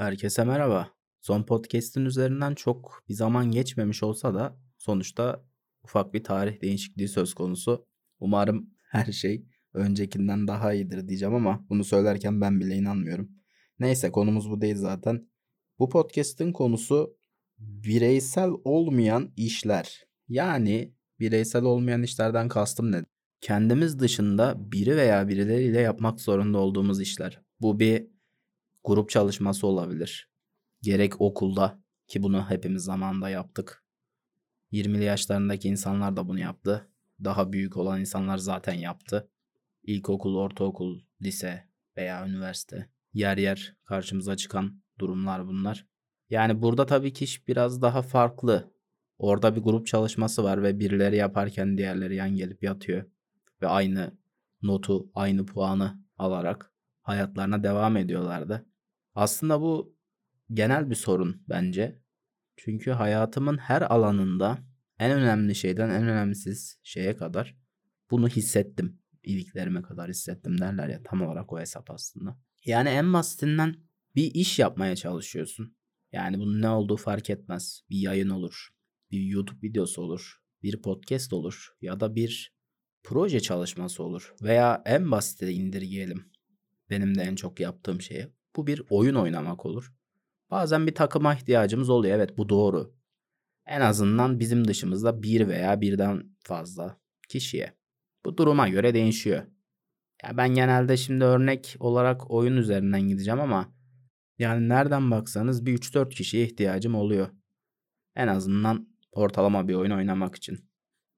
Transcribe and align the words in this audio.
Herkese 0.00 0.44
merhaba. 0.44 0.90
Son 1.20 1.42
podcast'in 1.42 2.04
üzerinden 2.04 2.54
çok 2.54 3.02
bir 3.08 3.14
zaman 3.14 3.50
geçmemiş 3.50 4.02
olsa 4.02 4.34
da 4.34 4.56
sonuçta 4.78 5.44
ufak 5.84 6.14
bir 6.14 6.24
tarih 6.24 6.62
değişikliği 6.62 7.08
söz 7.08 7.34
konusu. 7.34 7.86
Umarım 8.20 8.70
her 8.90 9.12
şey 9.12 9.44
öncekinden 9.74 10.48
daha 10.48 10.72
iyidir 10.72 11.08
diyeceğim 11.08 11.34
ama 11.34 11.66
bunu 11.68 11.84
söylerken 11.84 12.40
ben 12.40 12.60
bile 12.60 12.76
inanmıyorum. 12.76 13.30
Neyse 13.78 14.12
konumuz 14.12 14.50
bu 14.50 14.60
değil 14.60 14.76
zaten. 14.76 15.28
Bu 15.78 15.88
podcast'in 15.88 16.52
konusu 16.52 17.16
bireysel 17.58 18.50
olmayan 18.64 19.32
işler. 19.36 20.04
Yani 20.28 20.94
bireysel 21.18 21.62
olmayan 21.62 22.02
işlerden 22.02 22.48
kastım 22.48 22.92
ne? 22.92 23.04
Kendimiz 23.40 23.98
dışında 23.98 24.72
biri 24.72 24.96
veya 24.96 25.28
birileriyle 25.28 25.80
yapmak 25.80 26.20
zorunda 26.20 26.58
olduğumuz 26.58 27.00
işler. 27.00 27.42
Bu 27.60 27.80
bir 27.80 28.19
grup 28.84 29.10
çalışması 29.10 29.66
olabilir. 29.66 30.30
Gerek 30.82 31.20
okulda 31.20 31.82
ki 32.06 32.22
bunu 32.22 32.50
hepimiz 32.50 32.84
zamanında 32.84 33.28
yaptık. 33.28 33.84
20'li 34.72 35.04
yaşlarındaki 35.04 35.68
insanlar 35.68 36.16
da 36.16 36.28
bunu 36.28 36.40
yaptı. 36.40 36.90
Daha 37.24 37.52
büyük 37.52 37.76
olan 37.76 38.00
insanlar 38.00 38.38
zaten 38.38 38.74
yaptı. 38.74 39.30
İlkokul, 39.82 40.36
ortaokul, 40.36 41.00
lise 41.22 41.68
veya 41.96 42.26
üniversite. 42.26 42.90
Yer 43.12 43.36
yer 43.36 43.76
karşımıza 43.84 44.36
çıkan 44.36 44.82
durumlar 44.98 45.46
bunlar. 45.46 45.86
Yani 46.30 46.62
burada 46.62 46.86
tabii 46.86 47.12
ki 47.12 47.24
iş 47.24 47.48
biraz 47.48 47.82
daha 47.82 48.02
farklı. 48.02 48.70
Orada 49.18 49.56
bir 49.56 49.60
grup 49.60 49.86
çalışması 49.86 50.44
var 50.44 50.62
ve 50.62 50.78
birileri 50.78 51.16
yaparken 51.16 51.78
diğerleri 51.78 52.16
yan 52.16 52.36
gelip 52.36 52.62
yatıyor. 52.62 53.04
Ve 53.62 53.66
aynı 53.66 54.18
notu, 54.62 55.10
aynı 55.14 55.46
puanı 55.46 56.04
alarak 56.18 56.72
hayatlarına 57.02 57.62
devam 57.62 57.96
ediyorlardı. 57.96 58.66
Aslında 59.20 59.60
bu 59.60 59.96
genel 60.52 60.90
bir 60.90 60.94
sorun 60.94 61.42
bence. 61.48 61.98
Çünkü 62.56 62.90
hayatımın 62.90 63.58
her 63.58 63.82
alanında 63.82 64.58
en 64.98 65.10
önemli 65.10 65.54
şeyden 65.54 65.90
en 65.90 66.02
önemsiz 66.02 66.78
şeye 66.82 67.16
kadar 67.16 67.56
bunu 68.10 68.28
hissettim. 68.28 68.98
İliklerime 69.22 69.82
kadar 69.82 70.10
hissettim 70.10 70.60
derler 70.60 70.88
ya 70.88 71.02
tam 71.02 71.22
olarak 71.22 71.52
o 71.52 71.58
hesap 71.58 71.90
aslında. 71.90 72.38
Yani 72.64 72.88
en 72.88 73.12
basitinden 73.12 73.76
bir 74.16 74.34
iş 74.34 74.58
yapmaya 74.58 74.96
çalışıyorsun. 74.96 75.76
Yani 76.12 76.38
bunun 76.38 76.62
ne 76.62 76.68
olduğu 76.68 76.96
fark 76.96 77.30
etmez. 77.30 77.82
Bir 77.90 77.98
yayın 77.98 78.30
olur, 78.30 78.68
bir 79.10 79.20
YouTube 79.20 79.68
videosu 79.68 80.02
olur, 80.02 80.42
bir 80.62 80.82
podcast 80.82 81.32
olur 81.32 81.76
ya 81.80 82.00
da 82.00 82.14
bir 82.14 82.54
proje 83.02 83.40
çalışması 83.40 84.02
olur. 84.02 84.34
Veya 84.42 84.82
en 84.86 85.10
basite 85.10 85.52
indirgeyelim. 85.52 86.32
Benim 86.90 87.14
de 87.14 87.22
en 87.22 87.34
çok 87.34 87.60
yaptığım 87.60 88.00
şeyi. 88.00 88.39
Bu 88.56 88.66
bir 88.66 88.82
oyun 88.90 89.14
oynamak 89.14 89.66
olur. 89.66 89.92
Bazen 90.50 90.86
bir 90.86 90.94
takıma 90.94 91.34
ihtiyacımız 91.34 91.90
oluyor. 91.90 92.16
Evet 92.16 92.38
bu 92.38 92.48
doğru. 92.48 92.94
En 93.66 93.80
azından 93.80 94.40
bizim 94.40 94.68
dışımızda 94.68 95.22
bir 95.22 95.48
veya 95.48 95.80
birden 95.80 96.36
fazla 96.40 97.00
kişiye. 97.28 97.76
Bu 98.24 98.36
duruma 98.36 98.68
göre 98.68 98.94
değişiyor. 98.94 99.42
Ya 100.22 100.36
ben 100.36 100.54
genelde 100.54 100.96
şimdi 100.96 101.24
örnek 101.24 101.76
olarak 101.80 102.30
oyun 102.30 102.56
üzerinden 102.56 103.00
gideceğim 103.00 103.40
ama 103.40 103.74
yani 104.38 104.68
nereden 104.68 105.10
baksanız 105.10 105.66
bir 105.66 105.78
3-4 105.78 106.08
kişiye 106.08 106.44
ihtiyacım 106.44 106.94
oluyor. 106.94 107.28
En 108.16 108.28
azından 108.28 108.88
ortalama 109.12 109.68
bir 109.68 109.74
oyun 109.74 109.90
oynamak 109.90 110.36
için. 110.36 110.70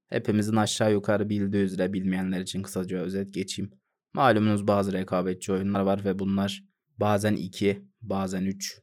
Hepimizin 0.09 0.57
aşağı 0.57 0.93
yukarı 0.93 1.29
bildiği 1.29 1.63
üzere 1.63 1.93
bilmeyenler 1.93 2.41
için 2.41 2.63
kısaca 2.63 2.99
özet 2.99 3.35
geçeyim. 3.35 3.71
Malumunuz 4.15 4.67
bazı 4.67 4.93
rekabetçi 4.93 5.53
oyunlar 5.53 5.81
var 5.81 6.05
ve 6.05 6.19
bunlar 6.19 6.65
bazen 7.03 7.35
2, 7.35 7.83
bazen 8.03 8.45
3, 8.45 8.81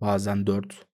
bazen 0.00 0.46
4, 0.46 0.86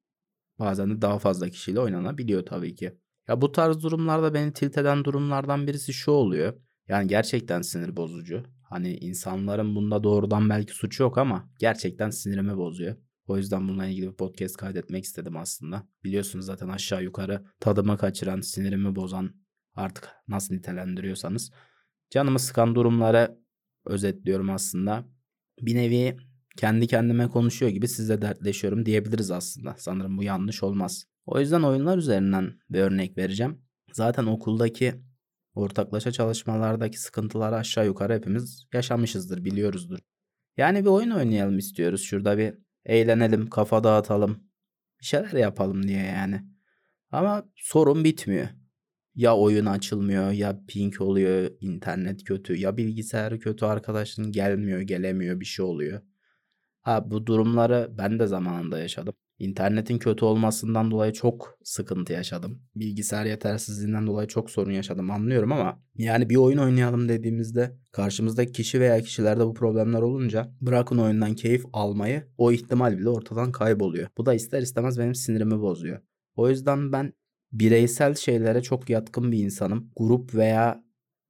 bazen 0.59 0.91
de 0.91 1.03
daha 1.03 1.19
fazla 1.19 1.49
kişiyle 1.49 1.81
oynanabiliyor 1.81 2.47
tabii 2.47 2.75
ki. 2.75 2.99
Ya 3.29 3.41
bu 3.41 3.53
tarz 3.53 3.83
durumlarda 3.83 4.35
beni 4.35 4.53
tilt 4.53 4.79
eden 4.79 5.05
durumlardan 5.05 5.67
birisi 5.67 5.93
şu 5.93 6.11
oluyor. 6.11 6.55
Yani 6.89 7.09
gerçekten 7.09 7.63
sinir 7.63 7.97
bozucu. 7.97 8.43
Hani 8.71 8.97
insanların 8.97 9.77
bunda 9.77 10.05
doğrudan 10.05 10.51
belki 10.51 10.73
suçu 10.73 11.03
yok 11.03 11.19
ama 11.19 11.51
gerçekten 11.59 12.11
sinirimi 12.11 12.57
bozuyor. 12.57 12.97
O 13.27 13.37
yüzden 13.37 13.69
bununla 13.69 13.87
ilgili 13.87 14.11
bir 14.11 14.17
podcast 14.17 14.57
kaydetmek 14.57 15.05
istedim 15.05 15.37
aslında. 15.37 15.89
Biliyorsunuz 16.05 16.47
zaten 16.47 16.69
aşağı 16.69 17.03
yukarı 17.03 17.45
tadımı 17.61 17.99
kaçıran, 17.99 18.41
sinirimi 18.41 18.97
bozan 18.97 19.35
artık 19.75 20.09
nasıl 20.29 20.55
nitelendiriyorsanız. 20.55 21.51
Canımı 22.11 22.39
sıkan 22.39 22.75
durumları 22.75 23.39
özetliyorum 23.87 24.51
aslında. 24.51 25.05
Bir 25.61 25.75
nevi 25.75 26.17
kendi 26.57 26.87
kendime 26.87 27.29
konuşuyor 27.29 27.73
gibi 27.73 27.89
sizle 27.89 28.23
dertleşiyorum 28.23 28.87
diyebiliriz 28.87 29.31
aslında. 29.31 29.75
Sanırım 29.79 30.19
bu 30.19 30.23
yanlış 30.23 30.63
olmaz. 30.63 31.05
O 31.27 31.41
yüzden 31.41 31.63
oyunlar 31.63 31.99
üzerinden 31.99 32.59
bir 32.71 32.81
örnek 32.81 33.19
vereceğim. 33.19 33.63
Zaten 33.93 34.25
okuldaki 34.25 34.95
ortaklaşa 35.55 36.13
çalışmalardaki 36.13 37.01
sıkıntıları 37.01 37.57
aşağı 37.57 37.87
yukarı 37.87 38.15
hepimiz 38.15 38.67
yaşamışızdır, 38.73 39.45
biliyoruzdur. 39.45 39.99
Yani 40.57 40.81
bir 40.81 40.89
oyun 40.89 41.11
oynayalım 41.11 41.59
istiyoruz. 41.59 42.03
Şurada 42.03 42.39
bir 42.39 42.55
eğlenelim, 42.85 43.51
kafa 43.51 43.85
dağıtalım, 43.85 44.45
bir 45.01 45.07
şeyler 45.07 45.33
yapalım 45.33 45.89
diye 45.89 46.03
yani. 46.03 46.43
Ama 47.11 47.45
sorun 47.57 48.05
bitmiyor. 48.05 48.49
Ya 49.15 49.37
oyun 49.37 49.67
açılmıyor, 49.67 50.31
ya 50.31 50.61
ping 50.69 51.01
oluyor, 51.01 51.51
internet 51.61 52.25
kötü, 52.25 52.57
ya 52.57 52.77
bilgisayar 52.77 53.39
kötü, 53.41 53.65
arkadaşın 53.65 54.33
gelmiyor, 54.33 54.81
gelemiyor, 54.81 55.41
bir 55.41 55.45
şey 55.45 55.65
oluyor. 55.65 56.01
Ha 56.85 57.11
bu 57.11 57.27
durumları 57.27 57.91
ben 57.99 58.19
de 58.19 58.27
zamanında 58.27 58.79
yaşadım. 58.79 59.15
İnternetin 59.39 59.99
kötü 59.99 60.25
olmasından 60.25 60.91
dolayı 60.91 61.13
çok 61.13 61.59
sıkıntı 61.65 62.13
yaşadım. 62.13 62.63
Bilgisayar 62.77 63.27
yetersizliğinden 63.27 64.07
dolayı 64.07 64.29
çok 64.29 64.51
sorun 64.51 64.71
yaşadım 64.71 65.11
anlıyorum 65.11 65.53
ama 65.53 65.81
yani 65.95 66.31
bir 66.31 66.37
oyun 66.37 66.59
oynayalım 66.59 67.09
dediğimizde 67.09 67.77
karşımızdaki 67.93 68.53
kişi 68.53 68.81
veya 68.81 69.01
kişilerde 69.01 69.47
bu 69.47 69.55
problemler 69.55 70.03
olunca 70.03 70.53
bırakın 70.61 70.99
oyundan 70.99 71.35
keyif 71.35 71.65
almayı 71.73 72.25
o 72.39 72.53
ihtimal 72.53 72.99
bile 72.99 73.09
ortadan 73.09 73.53
kayboluyor. 73.53 74.09
Bu 74.19 74.27
da 74.27 74.35
ister 74.35 74.63
istemez 74.63 74.99
benim 74.99 75.15
sinirimi 75.15 75.61
bozuyor. 75.61 76.01
O 76.37 76.49
yüzden 76.49 76.93
ben 76.93 77.13
bireysel 77.53 78.15
şeylere 78.15 78.63
çok 78.63 78.91
yatkın 78.91 79.33
bir 79.33 79.39
insanım. 79.39 79.91
Grup 79.97 80.35
veya 80.35 80.85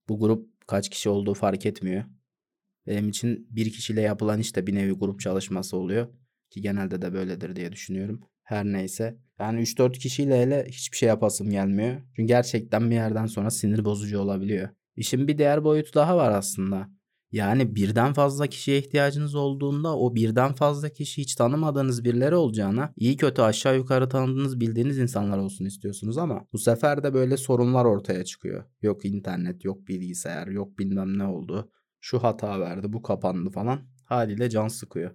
bu 0.08 0.20
grup 0.20 0.48
kaç 0.66 0.88
kişi 0.88 1.08
olduğu 1.08 1.34
fark 1.34 1.66
etmiyor. 1.66 2.04
Benim 2.86 3.08
için 3.08 3.46
bir 3.50 3.72
kişiyle 3.72 4.00
yapılan 4.00 4.40
işte 4.40 4.66
bir 4.66 4.74
nevi 4.74 4.92
grup 4.92 5.20
çalışması 5.20 5.76
oluyor. 5.76 6.08
Ki 6.50 6.60
genelde 6.60 7.02
de 7.02 7.12
böyledir 7.12 7.56
diye 7.56 7.72
düşünüyorum. 7.72 8.20
Her 8.42 8.64
neyse. 8.64 9.18
Yani 9.38 9.60
3-4 9.60 9.98
kişiyle 9.98 10.42
hele 10.42 10.66
hiçbir 10.68 10.96
şey 10.96 11.08
yapasım 11.08 11.50
gelmiyor. 11.50 12.02
Çünkü 12.16 12.28
gerçekten 12.28 12.90
bir 12.90 12.94
yerden 12.94 13.26
sonra 13.26 13.50
sinir 13.50 13.84
bozucu 13.84 14.18
olabiliyor. 14.18 14.68
İşin 14.96 15.28
bir 15.28 15.38
diğer 15.38 15.64
boyutu 15.64 15.94
daha 15.94 16.16
var 16.16 16.32
aslında. 16.32 16.88
Yani 17.32 17.76
birden 17.76 18.12
fazla 18.12 18.46
kişiye 18.46 18.78
ihtiyacınız 18.78 19.34
olduğunda 19.34 19.98
o 19.98 20.14
birden 20.14 20.52
fazla 20.52 20.88
kişi 20.88 21.22
hiç 21.22 21.34
tanımadığınız 21.34 22.04
birileri 22.04 22.34
olacağına 22.34 22.92
iyi 22.96 23.16
kötü 23.16 23.42
aşağı 23.42 23.76
yukarı 23.76 24.08
tanıdığınız 24.08 24.60
bildiğiniz 24.60 24.98
insanlar 24.98 25.38
olsun 25.38 25.64
istiyorsunuz 25.64 26.18
ama 26.18 26.46
bu 26.52 26.58
sefer 26.58 27.02
de 27.02 27.14
böyle 27.14 27.36
sorunlar 27.36 27.84
ortaya 27.84 28.24
çıkıyor. 28.24 28.64
Yok 28.82 29.04
internet, 29.04 29.64
yok 29.64 29.88
bilgisayar, 29.88 30.46
yok 30.46 30.78
bilmem 30.78 31.18
ne 31.18 31.24
oldu 31.24 31.70
şu 32.04 32.22
hata 32.22 32.60
verdi, 32.60 32.92
bu 32.92 33.02
kapandı 33.02 33.50
falan 33.50 33.80
haliyle 34.04 34.50
can 34.50 34.68
sıkıyor. 34.68 35.10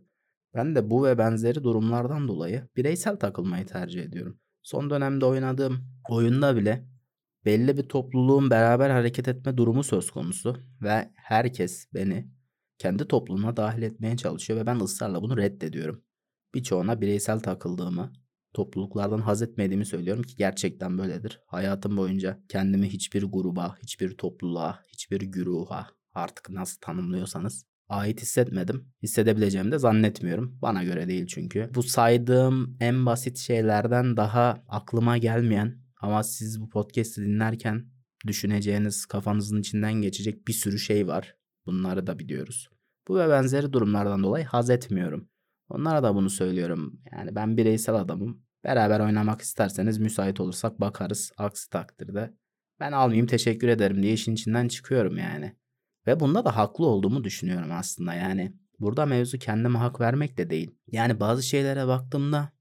Ben 0.55 0.75
de 0.75 0.89
bu 0.89 1.05
ve 1.05 1.17
benzeri 1.17 1.63
durumlardan 1.63 2.27
dolayı 2.27 2.67
bireysel 2.77 3.16
takılmayı 3.16 3.66
tercih 3.66 4.03
ediyorum. 4.03 4.39
Son 4.63 4.89
dönemde 4.89 5.25
oynadığım 5.25 5.79
oyunda 6.09 6.55
bile 6.55 6.88
belli 7.45 7.78
bir 7.78 7.83
topluluğun 7.83 8.49
beraber 8.49 8.89
hareket 8.89 9.28
etme 9.28 9.57
durumu 9.57 9.83
söz 9.83 10.11
konusu 10.11 10.57
ve 10.81 11.11
herkes 11.16 11.94
beni 11.94 12.31
kendi 12.78 13.07
topluluğuna 13.07 13.57
dahil 13.57 13.81
etmeye 13.81 14.17
çalışıyor 14.17 14.59
ve 14.59 14.66
ben 14.66 14.79
ısrarla 14.79 15.22
bunu 15.22 15.38
reddediyorum. 15.38 16.03
Birçoğuna 16.55 17.01
bireysel 17.01 17.39
takıldığımı, 17.39 18.14
topluluklardan 18.53 19.22
haz 19.22 19.41
etmediğimi 19.41 19.85
söylüyorum 19.85 20.23
ki 20.23 20.35
gerçekten 20.35 20.97
böyledir. 20.97 21.41
Hayatım 21.47 21.97
boyunca 21.97 22.40
kendimi 22.49 22.90
hiçbir 22.90 23.23
gruba, 23.23 23.75
hiçbir 23.84 24.17
topluluğa, 24.17 24.84
hiçbir 24.87 25.22
güruha, 25.22 25.98
artık 26.19 26.49
nasıl 26.49 26.79
tanımlıyorsanız 26.81 27.66
ait 27.89 28.21
hissetmedim. 28.21 28.93
Hissedebileceğimi 29.03 29.71
de 29.71 29.79
zannetmiyorum. 29.79 30.57
Bana 30.61 30.83
göre 30.83 31.07
değil 31.07 31.27
çünkü. 31.27 31.69
Bu 31.75 31.83
saydığım 31.83 32.77
en 32.79 33.05
basit 33.05 33.37
şeylerden 33.37 34.17
daha 34.17 34.63
aklıma 34.67 35.17
gelmeyen 35.17 35.77
ama 36.01 36.23
siz 36.23 36.61
bu 36.61 36.69
podcast'i 36.69 37.21
dinlerken 37.21 37.85
düşüneceğiniz, 38.27 39.05
kafanızın 39.05 39.59
içinden 39.59 39.93
geçecek 39.93 40.47
bir 40.47 40.53
sürü 40.53 40.79
şey 40.79 41.07
var. 41.07 41.35
Bunları 41.66 42.07
da 42.07 42.19
biliyoruz. 42.19 42.69
Bu 43.07 43.19
ve 43.19 43.29
benzeri 43.29 43.73
durumlardan 43.73 44.23
dolayı 44.23 44.45
haz 44.45 44.69
etmiyorum. 44.69 45.29
Onlara 45.69 46.03
da 46.03 46.16
bunu 46.16 46.29
söylüyorum. 46.29 47.01
Yani 47.11 47.35
ben 47.35 47.57
bireysel 47.57 47.95
adamım. 47.95 48.43
Beraber 48.63 48.99
oynamak 48.99 49.41
isterseniz 49.41 49.97
müsait 49.97 50.39
olursak 50.39 50.81
bakarız. 50.81 51.31
Aksi 51.37 51.69
takdirde 51.69 52.33
ben 52.79 52.91
almayayım 52.91 53.27
teşekkür 53.27 53.67
ederim 53.67 54.03
diye 54.03 54.13
işin 54.13 54.33
içinden 54.33 54.67
çıkıyorum 54.67 55.17
yani. 55.17 55.55
Ve 56.07 56.19
bunda 56.19 56.46
da 56.46 56.57
haklı 56.57 56.85
olduğumu 56.85 57.23
düşünüyorum 57.23 57.72
aslında 57.72 58.13
yani. 58.13 58.53
Burada 58.79 59.05
mevzu 59.05 59.37
kendime 59.37 59.79
hak 59.79 60.01
vermek 60.01 60.37
de 60.37 60.49
değil. 60.49 60.72
Yani 60.91 61.19
bazı 61.19 61.43
şeylere 61.43 61.87
baktığımda 61.87 62.51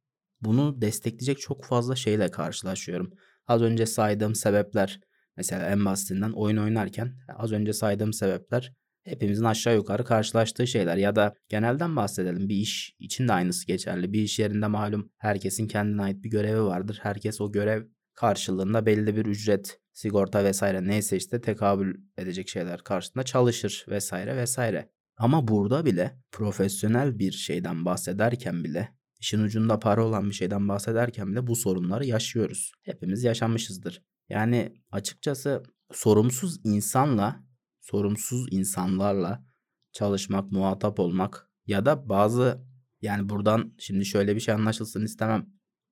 bunu 0.40 0.82
destekleyecek 0.82 1.40
çok 1.40 1.64
fazla 1.64 1.96
şeyle 1.96 2.30
karşılaşıyorum. 2.30 3.12
Az 3.46 3.62
önce 3.62 3.86
saydığım 3.86 4.34
sebepler 4.34 5.00
mesela 5.36 5.68
en 5.68 5.84
basitinden 5.84 6.30
oyun 6.30 6.56
oynarken 6.56 7.16
az 7.36 7.52
önce 7.52 7.72
saydığım 7.72 8.12
sebepler 8.12 8.72
hepimizin 9.04 9.44
aşağı 9.44 9.74
yukarı 9.74 10.04
karşılaştığı 10.04 10.66
şeyler 10.66 10.96
ya 10.96 11.16
da 11.16 11.34
genelden 11.48 11.96
bahsedelim. 11.96 12.48
Bir 12.48 12.56
iş 12.56 12.96
için 12.98 13.28
de 13.28 13.32
aynısı 13.32 13.66
geçerli. 13.66 14.12
Bir 14.12 14.22
iş 14.22 14.38
yerinde 14.38 14.66
malum 14.66 15.10
herkesin 15.16 15.68
kendine 15.68 16.02
ait 16.02 16.24
bir 16.24 16.30
görevi 16.30 16.62
vardır. 16.62 16.98
Herkes 17.02 17.40
o 17.40 17.52
görev 17.52 17.84
karşılığında 18.14 18.86
belli 18.86 19.16
bir 19.16 19.26
ücret, 19.26 19.80
sigorta 19.98 20.44
vesaire 20.44 20.86
neyse 20.86 21.16
işte 21.16 21.40
tekabül 21.40 21.94
edecek 22.18 22.48
şeyler 22.48 22.80
karşısında 22.80 23.24
çalışır 23.24 23.86
vesaire 23.88 24.36
vesaire. 24.36 24.90
Ama 25.16 25.48
burada 25.48 25.86
bile 25.86 26.18
profesyonel 26.32 27.18
bir 27.18 27.32
şeyden 27.32 27.84
bahsederken 27.84 28.64
bile 28.64 28.88
işin 29.20 29.42
ucunda 29.42 29.78
para 29.78 30.04
olan 30.04 30.30
bir 30.30 30.34
şeyden 30.34 30.68
bahsederken 30.68 31.32
bile 31.32 31.46
bu 31.46 31.56
sorunları 31.56 32.06
yaşıyoruz. 32.06 32.72
Hepimiz 32.82 33.24
yaşamışızdır. 33.24 34.02
Yani 34.28 34.82
açıkçası 34.92 35.62
sorumsuz 35.92 36.60
insanla, 36.64 37.44
sorumsuz 37.80 38.46
insanlarla 38.50 39.44
çalışmak, 39.92 40.52
muhatap 40.52 41.00
olmak 41.00 41.50
ya 41.66 41.86
da 41.86 42.08
bazı 42.08 42.64
yani 43.02 43.28
buradan 43.28 43.74
şimdi 43.78 44.04
şöyle 44.04 44.34
bir 44.34 44.40
şey 44.40 44.54
anlaşılsın 44.54 45.04
istemem 45.04 45.46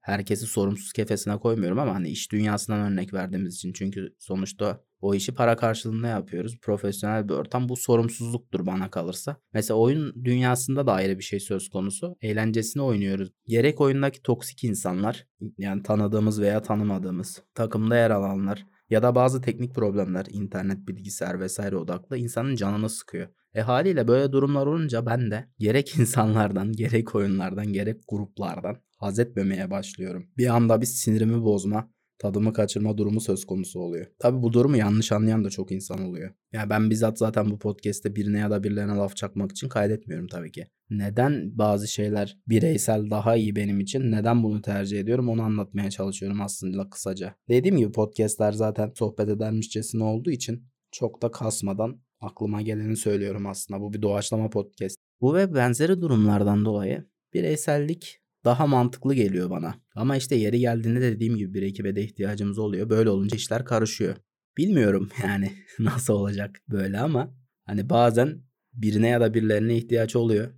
herkesi 0.06 0.46
sorumsuz 0.46 0.92
kefesine 0.92 1.38
koymuyorum 1.38 1.78
ama 1.78 1.94
hani 1.94 2.08
iş 2.08 2.32
dünyasından 2.32 2.92
örnek 2.92 3.14
verdiğimiz 3.14 3.54
için 3.54 3.72
çünkü 3.72 4.14
sonuçta 4.18 4.80
o 5.00 5.14
işi 5.14 5.34
para 5.34 5.56
karşılığında 5.56 6.08
yapıyoruz. 6.08 6.58
Profesyonel 6.62 7.28
bir 7.28 7.34
ortam 7.34 7.68
bu 7.68 7.76
sorumsuzluktur 7.76 8.66
bana 8.66 8.90
kalırsa. 8.90 9.36
Mesela 9.52 9.78
oyun 9.78 10.24
dünyasında 10.24 10.86
da 10.86 10.92
ayrı 10.92 11.18
bir 11.18 11.24
şey 11.24 11.40
söz 11.40 11.68
konusu. 11.68 12.16
Eğlencesini 12.20 12.82
oynuyoruz. 12.82 13.32
Gerek 13.46 13.80
oyundaki 13.80 14.22
toksik 14.22 14.64
insanlar 14.64 15.26
yani 15.58 15.82
tanıdığımız 15.82 16.40
veya 16.40 16.62
tanımadığımız 16.62 17.42
takımda 17.54 17.96
yer 17.96 18.10
alanlar 18.10 18.66
ya 18.90 19.02
da 19.02 19.14
bazı 19.14 19.40
teknik 19.40 19.74
problemler 19.74 20.26
internet 20.30 20.88
bilgisayar 20.88 21.40
vesaire 21.40 21.76
odaklı 21.76 22.18
insanın 22.18 22.56
canını 22.56 22.90
sıkıyor. 22.90 23.28
E 23.54 23.60
haliyle 23.60 24.08
böyle 24.08 24.32
durumlar 24.32 24.66
olunca 24.66 25.06
ben 25.06 25.30
de 25.30 25.48
gerek 25.58 25.96
insanlardan 25.98 26.72
gerek 26.72 27.14
oyunlardan 27.14 27.72
gerek 27.72 28.00
gruplardan 28.08 28.85
haz 28.96 29.18
etmemeye 29.18 29.70
başlıyorum. 29.70 30.26
Bir 30.36 30.46
anda 30.46 30.80
bir 30.80 30.86
sinirimi 30.86 31.42
bozma, 31.42 31.90
tadımı 32.18 32.52
kaçırma 32.52 32.98
durumu 32.98 33.20
söz 33.20 33.44
konusu 33.44 33.80
oluyor. 33.80 34.06
Tabi 34.18 34.42
bu 34.42 34.52
durumu 34.52 34.76
yanlış 34.76 35.12
anlayan 35.12 35.44
da 35.44 35.50
çok 35.50 35.72
insan 35.72 36.04
oluyor. 36.04 36.34
Yani 36.52 36.70
ben 36.70 36.90
bizzat 36.90 37.18
zaten 37.18 37.50
bu 37.50 37.58
podcast'te 37.58 38.16
birine 38.16 38.38
ya 38.38 38.50
da 38.50 38.64
birilerine 38.64 38.92
laf 38.92 39.16
çakmak 39.16 39.50
için 39.50 39.68
kaydetmiyorum 39.68 40.26
tabii 40.26 40.52
ki. 40.52 40.66
Neden 40.90 41.58
bazı 41.58 41.88
şeyler 41.88 42.38
bireysel 42.48 43.10
daha 43.10 43.36
iyi 43.36 43.56
benim 43.56 43.80
için? 43.80 44.12
Neden 44.12 44.42
bunu 44.42 44.62
tercih 44.62 45.00
ediyorum? 45.00 45.28
Onu 45.28 45.42
anlatmaya 45.42 45.90
çalışıyorum 45.90 46.40
aslında 46.40 46.90
kısaca. 46.90 47.34
Dediğim 47.48 47.76
gibi 47.76 47.92
podcast'ler 47.92 48.52
zaten 48.52 48.92
sohbet 48.94 49.28
edermişçesine 49.28 50.04
olduğu 50.04 50.30
için 50.30 50.64
çok 50.92 51.22
da 51.22 51.30
kasmadan 51.30 52.00
aklıma 52.20 52.62
geleni 52.62 52.96
söylüyorum 52.96 53.46
aslında. 53.46 53.80
Bu 53.80 53.92
bir 53.92 54.02
doğaçlama 54.02 54.50
podcast. 54.50 54.96
Bu 55.20 55.34
ve 55.34 55.54
benzeri 55.54 56.00
durumlardan 56.00 56.64
dolayı 56.64 57.04
bireysellik 57.34 58.20
daha 58.46 58.66
mantıklı 58.66 59.14
geliyor 59.14 59.50
bana. 59.50 59.74
Ama 59.94 60.16
işte 60.16 60.36
yeri 60.36 60.58
geldiğinde 60.58 61.00
dediğim 61.00 61.36
gibi 61.36 61.54
bir 61.54 61.62
ekibe 61.62 61.96
de 61.96 62.04
ihtiyacımız 62.04 62.58
oluyor. 62.58 62.90
Böyle 62.90 63.10
olunca 63.10 63.36
işler 63.36 63.64
karışıyor. 63.64 64.16
Bilmiyorum 64.56 65.10
yani 65.22 65.52
nasıl 65.78 66.14
olacak 66.14 66.62
böyle 66.68 66.98
ama 66.98 67.34
hani 67.64 67.90
bazen 67.90 68.42
birine 68.72 69.08
ya 69.08 69.20
da 69.20 69.34
birilerine 69.34 69.76
ihtiyaç 69.76 70.16
oluyor. 70.16 70.50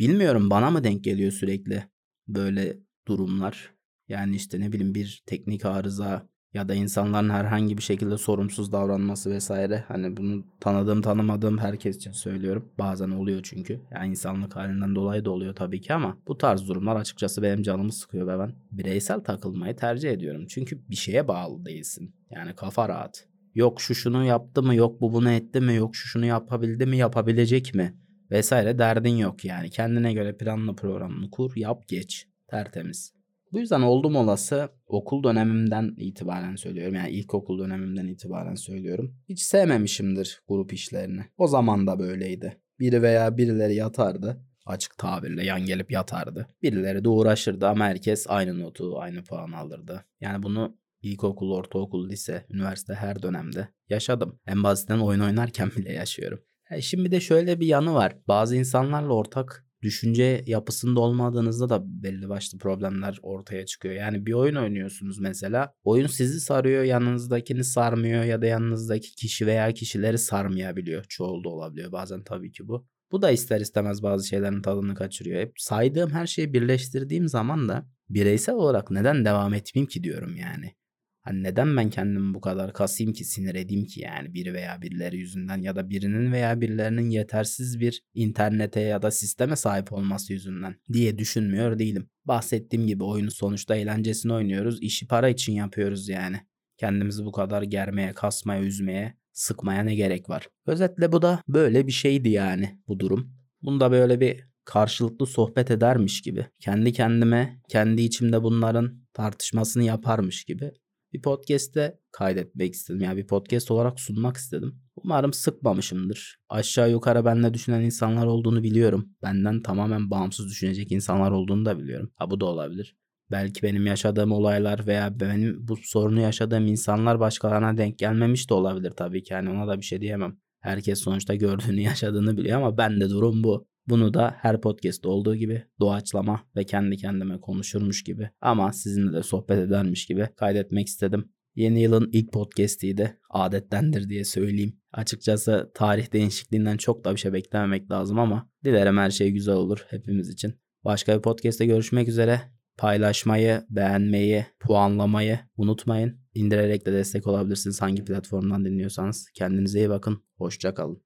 Bilmiyorum 0.00 0.50
bana 0.50 0.70
mı 0.70 0.84
denk 0.84 1.04
geliyor 1.04 1.32
sürekli 1.32 1.84
böyle 2.28 2.78
durumlar. 3.08 3.70
Yani 4.08 4.36
işte 4.36 4.60
ne 4.60 4.72
bileyim 4.72 4.94
bir 4.94 5.22
teknik 5.26 5.64
arıza 5.64 6.28
ya 6.54 6.68
da 6.68 6.74
insanların 6.74 7.30
herhangi 7.30 7.78
bir 7.78 7.82
şekilde 7.82 8.18
sorumsuz 8.18 8.72
davranması 8.72 9.30
vesaire. 9.30 9.84
Hani 9.88 10.16
bunu 10.16 10.44
tanıdığım 10.60 11.02
tanımadığım 11.02 11.58
herkes 11.58 11.96
için 11.96 12.12
söylüyorum. 12.12 12.68
Bazen 12.78 13.10
oluyor 13.10 13.40
çünkü. 13.42 13.80
Yani 13.90 14.10
insanlık 14.10 14.56
halinden 14.56 14.94
dolayı 14.94 15.24
da 15.24 15.30
oluyor 15.30 15.54
tabii 15.54 15.80
ki 15.80 15.94
ama 15.94 16.16
bu 16.28 16.38
tarz 16.38 16.68
durumlar 16.68 16.96
açıkçası 16.96 17.42
benim 17.42 17.62
canımı 17.62 17.92
sıkıyor 17.92 18.26
ve 18.26 18.38
ben 18.38 18.52
bireysel 18.72 19.20
takılmayı 19.20 19.76
tercih 19.76 20.10
ediyorum. 20.10 20.46
Çünkü 20.48 20.88
bir 20.90 20.96
şeye 20.96 21.28
bağlı 21.28 21.64
değilsin. 21.64 22.14
Yani 22.30 22.54
kafa 22.54 22.88
rahat. 22.88 23.26
Yok 23.54 23.80
şu 23.80 23.94
şunu 23.94 24.24
yaptı 24.24 24.62
mı, 24.62 24.74
yok 24.74 25.00
bu 25.00 25.12
bunu 25.12 25.30
etti 25.30 25.60
mi, 25.60 25.74
yok 25.74 25.96
şu 25.96 26.08
şunu 26.08 26.26
yapabildi 26.26 26.86
mi, 26.86 26.96
yapabilecek 26.96 27.74
mi 27.74 27.94
vesaire 28.30 28.78
derdin 28.78 29.16
yok 29.16 29.44
yani. 29.44 29.70
Kendine 29.70 30.12
göre 30.12 30.36
planlı 30.36 30.76
programını 30.76 31.30
kur, 31.30 31.52
yap, 31.56 31.88
geç. 31.88 32.26
Tertemiz. 32.48 33.12
Bu 33.52 33.58
yüzden 33.58 33.80
oldum 33.80 34.16
olası 34.16 34.68
okul 34.94 35.24
dönemimden 35.24 35.94
itibaren 35.96 36.56
söylüyorum. 36.56 36.94
Yani 36.94 37.10
ilkokul 37.10 37.58
dönemimden 37.58 38.06
itibaren 38.06 38.54
söylüyorum. 38.54 39.14
Hiç 39.28 39.42
sevmemişimdir 39.42 40.42
grup 40.48 40.72
işlerini. 40.72 41.24
O 41.38 41.46
zaman 41.46 41.86
da 41.86 41.98
böyleydi. 41.98 42.60
Biri 42.80 43.02
veya 43.02 43.36
birileri 43.36 43.74
yatardı. 43.74 44.44
Açık 44.66 44.98
tabirle 44.98 45.44
yan 45.44 45.64
gelip 45.64 45.92
yatardı. 45.92 46.46
Birileri 46.62 47.04
de 47.04 47.08
uğraşırdı 47.08 47.66
ama 47.68 47.84
herkes 47.84 48.26
aynı 48.28 48.60
notu, 48.60 48.98
aynı 48.98 49.24
puan 49.24 49.52
alırdı. 49.52 50.04
Yani 50.20 50.42
bunu 50.42 50.76
ilkokul, 51.02 51.50
ortaokul, 51.50 52.08
lise, 52.08 52.46
üniversite 52.50 52.94
her 52.94 53.22
dönemde 53.22 53.68
yaşadım. 53.88 54.40
En 54.46 54.62
basitinden 54.62 54.98
oyun 54.98 55.20
oynarken 55.20 55.70
bile 55.76 55.92
yaşıyorum. 55.92 56.40
E 56.70 56.80
şimdi 56.80 57.10
de 57.10 57.20
şöyle 57.20 57.60
bir 57.60 57.66
yanı 57.66 57.94
var. 57.94 58.16
Bazı 58.28 58.56
insanlarla 58.56 59.12
ortak 59.12 59.66
düşünce 59.82 60.44
yapısında 60.46 61.00
olmadığınızda 61.00 61.68
da 61.68 61.82
belli 62.02 62.28
başlı 62.28 62.58
problemler 62.58 63.18
ortaya 63.22 63.66
çıkıyor. 63.66 63.94
Yani 63.94 64.26
bir 64.26 64.32
oyun 64.32 64.54
oynuyorsunuz 64.54 65.18
mesela. 65.18 65.74
Oyun 65.84 66.06
sizi 66.06 66.40
sarıyor, 66.40 66.82
yanınızdakini 66.84 67.64
sarmıyor 67.64 68.24
ya 68.24 68.42
da 68.42 68.46
yanınızdaki 68.46 69.14
kişi 69.14 69.46
veya 69.46 69.72
kişileri 69.72 70.18
sarmayabiliyor. 70.18 71.04
Çoğul 71.04 71.44
da 71.44 71.48
olabiliyor 71.48 71.92
bazen 71.92 72.22
tabii 72.24 72.52
ki 72.52 72.68
bu. 72.68 72.86
Bu 73.12 73.22
da 73.22 73.30
ister 73.30 73.60
istemez 73.60 74.02
bazı 74.02 74.28
şeylerin 74.28 74.62
tadını 74.62 74.94
kaçırıyor. 74.94 75.40
Hep 75.40 75.52
saydığım 75.56 76.10
her 76.10 76.26
şeyi 76.26 76.52
birleştirdiğim 76.52 77.28
zaman 77.28 77.68
da 77.68 77.86
bireysel 78.10 78.54
olarak 78.54 78.90
neden 78.90 79.24
devam 79.24 79.54
etmeyeyim 79.54 79.88
ki 79.88 80.04
diyorum 80.04 80.36
yani. 80.36 80.74
Hani 81.20 81.42
neden 81.42 81.76
ben 81.76 81.90
kendimi 81.90 82.34
bu 82.34 82.40
kadar 82.40 82.72
kasayım 82.72 83.12
ki 83.12 83.24
sinir 83.24 83.54
edeyim 83.54 83.84
ki 83.84 84.00
yani 84.00 84.34
biri 84.34 84.54
veya 84.54 84.82
birileri 84.82 85.18
yüzünden 85.18 85.62
ya 85.62 85.76
da 85.76 85.90
birinin 85.90 86.32
veya 86.32 86.60
birilerinin 86.60 87.10
yetersiz 87.10 87.80
bir 87.80 88.02
internete 88.14 88.80
ya 88.80 89.02
da 89.02 89.10
sisteme 89.10 89.56
sahip 89.56 89.92
olması 89.92 90.32
yüzünden 90.32 90.76
diye 90.92 91.18
düşünmüyor 91.18 91.78
değilim. 91.78 92.08
Bahsettiğim 92.24 92.86
gibi 92.86 93.04
oyunu 93.04 93.30
sonuçta 93.30 93.76
eğlencesini 93.76 94.32
oynuyoruz. 94.32 94.82
işi 94.82 95.06
para 95.06 95.28
için 95.28 95.52
yapıyoruz 95.52 96.08
yani. 96.08 96.36
Kendimizi 96.76 97.24
bu 97.24 97.32
kadar 97.32 97.62
germeye, 97.62 98.12
kasmaya, 98.12 98.62
üzmeye, 98.62 99.14
sıkmaya 99.32 99.82
ne 99.82 99.94
gerek 99.94 100.28
var? 100.28 100.48
Özetle 100.66 101.12
bu 101.12 101.22
da 101.22 101.42
böyle 101.48 101.86
bir 101.86 101.92
şeydi 101.92 102.28
yani 102.28 102.80
bu 102.88 103.00
durum. 103.00 103.32
Bunda 103.62 103.90
böyle 103.90 104.20
bir 104.20 104.44
karşılıklı 104.64 105.26
sohbet 105.26 105.70
edermiş 105.70 106.22
gibi, 106.22 106.46
kendi 106.60 106.92
kendime, 106.92 107.60
kendi 107.68 108.02
içimde 108.02 108.42
bunların 108.42 109.00
tartışmasını 109.12 109.82
yaparmış 109.82 110.44
gibi 110.44 110.72
bir 111.12 111.22
podcast'te 111.22 111.98
kaydetmek 112.12 112.74
istedim. 112.74 113.00
Yani 113.00 113.16
bir 113.16 113.26
podcast 113.26 113.70
olarak 113.70 114.00
sunmak 114.00 114.36
istedim. 114.36 114.80
Umarım 114.96 115.32
sıkmamışımdır. 115.32 116.38
Aşağı 116.48 116.90
yukarı 116.90 117.24
benle 117.24 117.54
düşünen 117.54 117.80
insanlar 117.80 118.26
olduğunu 118.26 118.62
biliyorum. 118.62 119.08
Benden 119.22 119.62
tamamen 119.62 120.10
bağımsız 120.10 120.48
düşünecek 120.50 120.92
insanlar 120.92 121.30
olduğunu 121.30 121.64
da 121.64 121.78
biliyorum. 121.78 122.12
Ha 122.14 122.30
bu 122.30 122.40
da 122.40 122.46
olabilir. 122.46 122.96
Belki 123.30 123.62
benim 123.62 123.86
yaşadığım 123.86 124.32
olaylar 124.32 124.86
veya 124.86 125.20
benim 125.20 125.68
bu 125.68 125.76
sorunu 125.76 126.20
yaşadığım 126.20 126.66
insanlar 126.66 127.20
başkalarına 127.20 127.76
denk 127.76 127.98
gelmemiş 127.98 128.50
de 128.50 128.54
olabilir 128.54 128.90
tabii 128.90 129.22
ki. 129.22 129.32
Yani 129.32 129.50
ona 129.50 129.68
da 129.68 129.78
bir 129.78 129.84
şey 129.84 130.00
diyemem. 130.00 130.36
Herkes 130.60 131.00
sonuçta 131.00 131.34
gördüğünü 131.34 131.80
yaşadığını 131.80 132.36
biliyor 132.36 132.58
ama 132.58 132.78
ben 132.78 133.00
de 133.00 133.10
durum 133.10 133.44
bu. 133.44 133.69
Bunu 133.88 134.14
da 134.14 134.34
her 134.38 134.60
podcast'te 134.60 135.08
olduğu 135.08 135.36
gibi 135.36 135.64
doğaçlama 135.80 136.46
ve 136.56 136.64
kendi 136.64 136.96
kendime 136.96 137.40
konuşurmuş 137.40 138.04
gibi 138.04 138.30
ama 138.40 138.72
sizinle 138.72 139.12
de 139.12 139.22
sohbet 139.22 139.58
edermiş 139.58 140.06
gibi 140.06 140.28
kaydetmek 140.36 140.86
istedim. 140.86 141.30
Yeni 141.54 141.82
yılın 141.82 142.10
ilk 142.12 142.32
podcast'iydi. 142.32 143.18
Adettendir 143.30 144.08
diye 144.08 144.24
söyleyeyim. 144.24 144.76
Açıkçası 144.92 145.70
tarih 145.74 146.12
değişikliğinden 146.12 146.76
çok 146.76 147.04
da 147.04 147.12
bir 147.12 147.20
şey 147.20 147.32
beklememek 147.32 147.90
lazım 147.90 148.18
ama 148.18 148.50
dilerim 148.64 148.96
her 148.96 149.10
şey 149.10 149.30
güzel 149.30 149.54
olur 149.54 149.84
hepimiz 149.88 150.28
için. 150.28 150.54
Başka 150.84 151.16
bir 151.16 151.22
podcast'te 151.22 151.66
görüşmek 151.66 152.08
üzere. 152.08 152.40
Paylaşmayı, 152.78 153.62
beğenmeyi, 153.70 154.46
puanlamayı 154.60 155.38
unutmayın. 155.56 156.20
İndirerek 156.34 156.86
de 156.86 156.92
destek 156.92 157.26
olabilirsiniz 157.26 157.82
hangi 157.82 158.04
platformdan 158.04 158.64
dinliyorsanız. 158.64 159.30
Kendinize 159.34 159.78
iyi 159.78 159.88
bakın. 159.88 160.22
Hoşçakalın. 160.36 161.02